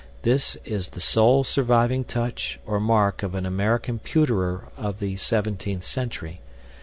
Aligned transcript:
This 0.23 0.55
is 0.65 0.89
the 0.89 0.99
sole 0.99 1.43
surviving 1.43 2.03
"touch" 2.03 2.59
or 2.65 2.79
mark 2.79 3.21
of 3.21 3.35
an 3.35 3.45
American 3.45 3.99
pewterer 3.99 4.69
of 4.75 4.97
the 4.97 5.13
17th 5.13 5.83
century. 5.83 6.41